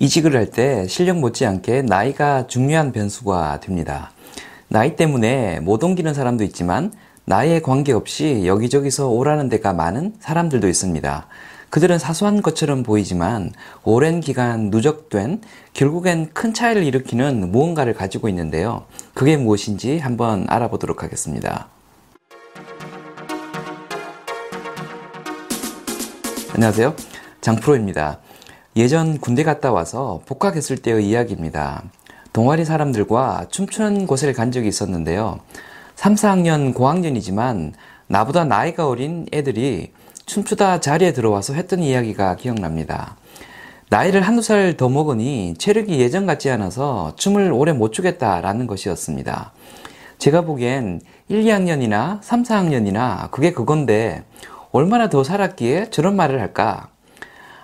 [0.00, 4.12] 이직을 할 때 실력 못지않게 나이가 중요한 변수가 됩니다.
[4.68, 6.92] 나이 때문에 못 옮기는 사람도 있지만
[7.24, 11.26] 나이에 관계없이 여기저기서 오라는 데가 많은 사람들도 있습니다.
[11.70, 13.52] 그들은 사소한 것처럼 보이지만
[13.84, 15.42] 오랜 기간 누적된
[15.74, 18.86] 결국엔 큰 차이를 일으키는 무언가를 가지고 있는데요.
[19.12, 21.68] 그게 무엇인지 한번 알아보도록 하겠습니다.
[26.54, 26.94] 안녕하세요.
[27.42, 28.20] 장프로입니다.
[28.78, 31.82] 예전 군대 갔다 와서 복학했을 때의 이야기입니다.
[32.32, 35.40] 동아리 사람들과 춤추는 곳에 간 적이 있었는데요.
[35.96, 37.74] 3, 4학년 고학년이지만
[38.06, 39.90] 나보다 나이가 어린 애들이
[40.26, 43.16] 춤추다 자리에 들어와서 했던 이야기가 기억납니다.
[43.90, 49.50] 나이를 한두 살 더 먹으니 체력이 예전 같지 않아서 춤을 오래 못 추겠다라는 것이었습니다.
[50.18, 54.22] 제가 보기엔 1, 2학년이나 3, 4학년이나 그게 그건데
[54.70, 56.90] 얼마나 더 살았기에 저런 말을 할까?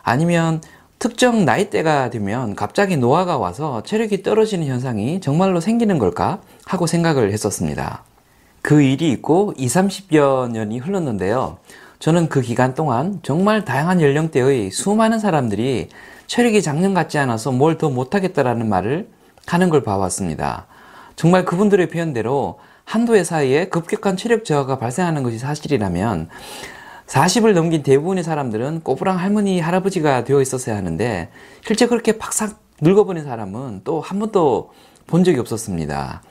[0.02, 0.60] 아니면
[1.04, 8.04] 특정 나이대가 되면 갑자기 노화가 와서 체력이 떨어지는 현상이 정말로 생기는 걸까 하고 생각을 했었습니다.
[8.62, 11.58] 그 일이 있고 20, 30여 년이 흘렀는데요.
[11.98, 15.90] 저는 그 기간 동안 정말 다양한 연령대의 수많은 사람들이
[16.26, 19.10] 체력이 작년 같지 않아서 뭘 더 못하겠다라는 말을
[19.46, 20.64] 하는 걸 봐왔습니다.
[21.16, 26.30] 정말 그분들의 표현대로 한두 해 사이에 급격한 체력 저하가 발생하는 것이 사실이라면
[27.06, 31.28] 40을 넘긴 대부분의 사람들은 꼬부랑 할머니, 할아버지가 되어 있었어야 하는데
[31.64, 34.70] 실제 그렇게 팍싹 늙어버린 사람은 또 한 번도
[35.06, 36.22] 본 적이 없었습니다.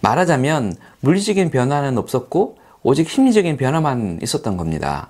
[0.00, 5.08] 말하자면 물리적인 변화는 없었고 오직 심리적인 변화만 있었던 겁니다.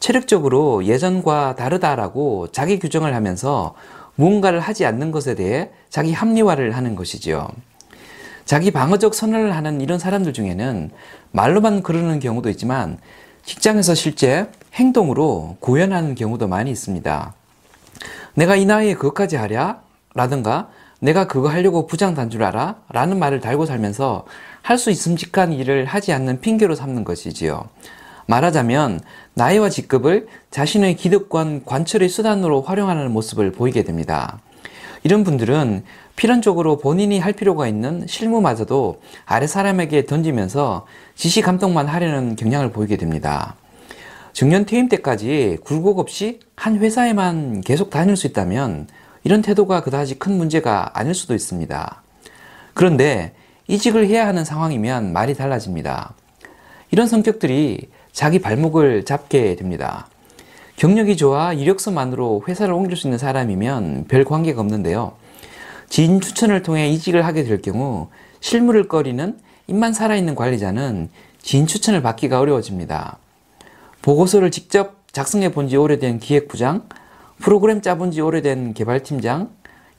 [0.00, 3.74] 체력적으로 예전과 다르다라고 자기 규정을 하면서
[4.16, 7.48] 무언가를 하지 않는 것에 대해 자기 합리화를 하는 것이지요.
[8.44, 10.90] 자기 방어적 선언을 하는 이런 사람들 중에는
[11.32, 12.98] 말로만 그러는 경우도 있지만
[13.44, 17.34] 직장에서 실제 행동으로 구현하는 경우도 많이 있습니다.
[18.34, 19.80] 내가 이 나이에 그것까지 하랴?
[20.14, 20.68] 라든가
[21.00, 22.76] 내가 그거 하려고 부장 단줄 알아?
[22.90, 24.24] 라는 말을 달고 살면서
[24.62, 27.68] 할 수 있음직한 일을 하지 않는 핑계로 삼는 것이지요.
[28.26, 29.00] 말하자면
[29.34, 34.38] 나이와 직급을 자신의 기득권 관철의 수단으로 활용하는 모습을 보이게 됩니다.
[35.04, 35.84] 이런 분들은
[36.16, 43.54] 필연적으로 본인이 할 필요가 있는 실무마저도 아래 사람에게 던지면서 지시 감독만 하려는 경향을 보이게 됩니다.
[44.32, 48.88] 중년 퇴임 때까지 굴곡 없이 한 회사에만 계속 다닐 수 있다면
[49.24, 52.02] 이런 태도가 그다지 큰 문제가 아닐 수도 있습니다.
[52.72, 53.34] 그런데
[53.68, 56.14] 이직을 해야 하는 상황이면 말이 달라집니다.
[56.90, 60.08] 이런 성격들이 자기 발목을 잡게 됩니다.
[60.76, 65.12] 경력이 좋아 이력서만으로 회사를 옮길 수 있는 사람이면 별 관계가 없는데요.
[65.88, 68.08] 지인 추천을 통해 이직을 하게 될 경우
[68.40, 71.08] 실무를 꺼리는 입만 살아있는 관리자는
[71.40, 73.18] 지인 추천을 받기가 어려워집니다.
[74.02, 76.88] 보고서를 직접 작성해 본 지 오래된 기획부장,
[77.38, 79.50] 프로그램 짜본 지 오래된 개발팀장,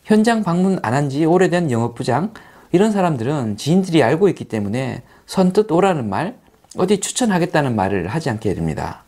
[0.03, 2.33] 현장 방문 안 한 지 오래된 영업부장,
[2.73, 6.35] 이런 사람들은 지인들이 알고 있기 때문에 선뜻 오라는 말,
[6.77, 9.04] 어디 추천하겠다는 말을 하지 않게 됩니다.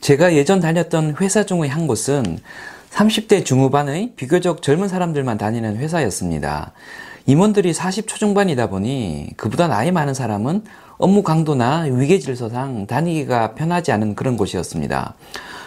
[0.00, 2.38] 제가 예전 다녔던 회사 중의 한 곳은
[2.90, 6.72] 30대 중후반의 비교적 젊은 사람들만 다니는 회사였습니다.
[7.26, 10.62] 임원들이 40 초 중반이다 보니 그보다 나이 많은 사람은
[10.98, 15.14] 업무 강도나 위계 질서상 다니기가 편하지 않은 그런 곳이었습니다.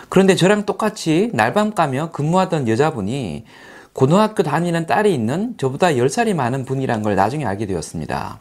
[0.07, 3.45] 그런데 저랑 똑같이 날밤 까며 근무하던 여자분이
[3.93, 8.39] 고등학교 다니는 딸이 있는 저보다 10살이 많은 분이란 걸 나중에 알게 되었습니다.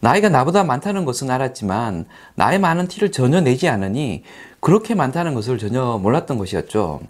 [0.00, 4.22] 나이가 나보다 많다는 것은 알았지만 나이 많은 티를 전혀 내지 않으니
[4.60, 7.00] 그렇게 많다는 것을 전혀 몰랐던 것이었죠.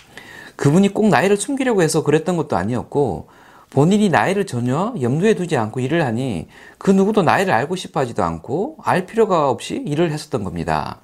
[0.56, 3.28] 그분이 꼭 나이를 숨기려고 해서 그랬던 것도 아니었고
[3.70, 6.48] 본인이 나이를 전혀 염두에 두지 않고 일을 하니
[6.78, 11.00] 그 누구도 나이를 알고 싶어 하지도 않고 알 필요가 없이 일을 했었던 겁니다.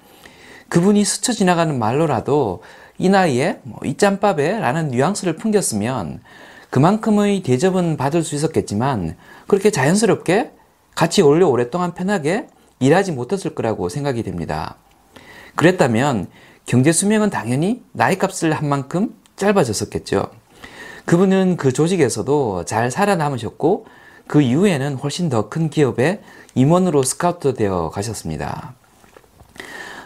[0.69, 2.63] 그분이 스쳐 지나가는 말로라도
[2.97, 6.21] 이 나이에 뭐 이 짬밥에 라는 뉘앙스를 풍겼으면
[6.69, 9.15] 그만큼의 대접은 받을 수 있었겠지만
[9.47, 10.51] 그렇게 자연스럽게
[10.95, 12.47] 같이 원래 오랫동안 편하게
[12.79, 14.75] 일하지 못했을 거라고 생각이 됩니다.
[15.55, 16.27] 그랬다면
[16.65, 20.27] 경제 수명은 당연히 나이 값을 한 만큼 짧아졌었겠죠.
[21.05, 23.85] 그분은 그 조직에서도 잘 살아남으셨고
[24.27, 26.21] 그 이후에는 훨씬 더 큰 기업에
[26.55, 28.75] 임원으로 스카우트 되어 가셨습니다.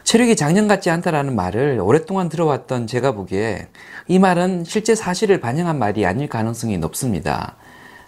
[0.04, 3.68] 체력이 작년 같지 않다라는 말을 오랫동안 들어왔던 제가 보기에
[4.08, 7.58] 이 말은 실제 사실을 반영한 말이 아닐 가능성이 높습니다.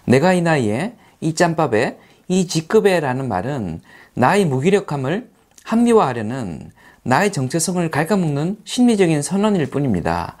[0.06, 1.98] 내가 이 나이에 이 짬밥에
[2.30, 3.80] 이 직급에라는 말은
[4.14, 5.28] 나의 무기력함을
[5.64, 6.70] 합리화하려는
[7.02, 10.36] 나의 정체성을 갉아먹는 심리적인 선언일 뿐입니다.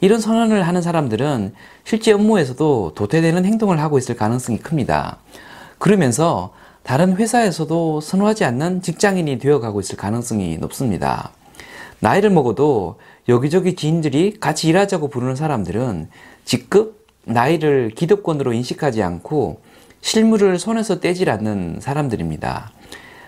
[0.00, 1.52] 이런 선언을 하는 사람들은
[1.84, 5.18] 실제 업무에서도 도태되는 행동을 하고 있을 가능성이 큽니다.
[5.76, 11.30] 그러면서 다른 회사에서도 선호하지 않는 직장인이 되어가고 있을 가능성이 높습니다.
[12.00, 12.98] 나이를 먹어도
[13.28, 16.08] 여기저기 지인들이 같이 일하자고 부르는 사람들은
[16.46, 19.60] 직급, 나이를 기득권으로 인식하지 않고
[20.04, 22.70] 실물을 손에서 떼질 않는 사람들입니다.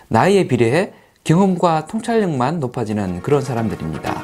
[0.09, 0.93] 나이에 비례해
[1.23, 4.23] 경험과 통찰력만 높아지는 그런 사람들입니다.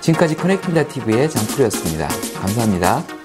[0.00, 2.08] 지금까지 커넥팅다 TV의 장프로였습니다.
[2.40, 3.15] 감사합니다.